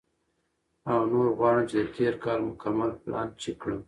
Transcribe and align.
او 0.89 0.99
نور 1.11 1.27
غواړم 1.37 1.63
چې 1.69 1.75
د 1.81 1.87
تېر 1.95 2.13
کال 2.23 2.39
مکمل 2.49 2.91
پلان 3.01 3.27
چیک 3.41 3.55
کړم، 3.61 3.77